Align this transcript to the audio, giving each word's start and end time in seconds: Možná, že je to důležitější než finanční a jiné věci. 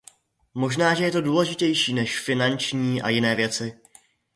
Možná, 0.53 0.93
že 0.95 1.03
je 1.03 1.11
to 1.11 1.21
důležitější 1.21 1.93
než 1.93 2.19
finanční 2.19 3.01
a 3.01 3.09
jiné 3.09 3.35
věci. 3.35 3.79